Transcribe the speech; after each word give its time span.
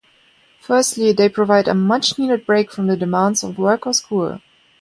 Firstly, 0.59 1.11
they 1.13 1.29
provide 1.29 1.67
a 1.67 1.75
much-needed 1.75 2.47
break 2.47 2.71
from 2.71 2.87
the 2.87 2.97
demands 2.97 3.43
of 3.43 3.59
work 3.59 3.85
or 3.85 3.93
school. 3.93 4.41